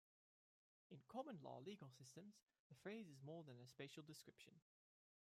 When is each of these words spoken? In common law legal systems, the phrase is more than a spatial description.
In 0.89 1.01
common 1.07 1.37
law 1.43 1.59
legal 1.63 1.87
systems, 1.91 2.41
the 2.69 2.73
phrase 2.81 3.07
is 3.07 3.21
more 3.23 3.43
than 3.43 3.59
a 3.63 3.67
spatial 3.67 4.01
description. 4.01 4.53